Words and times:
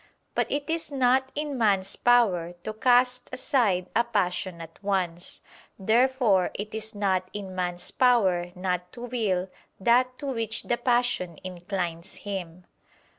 But 0.33 0.51
it 0.51 0.67
is 0.67 0.91
not 0.91 1.31
in 1.35 1.59
man's 1.59 1.95
power 1.95 2.53
to 2.63 2.73
cast 2.73 3.29
aside 3.31 3.87
a 3.95 4.03
passion 4.03 4.59
at 4.59 4.81
once. 4.83 5.41
Therefore 5.77 6.49
it 6.55 6.73
is 6.73 6.95
not 6.95 7.29
in 7.33 7.53
man's 7.53 7.91
power 7.91 8.49
not 8.55 8.91
to 8.93 9.01
will 9.01 9.47
that 9.79 10.17
to 10.17 10.25
which 10.25 10.63
the 10.63 10.77
passion 10.77 11.37
inclines 11.43 12.15
him. 12.15 12.65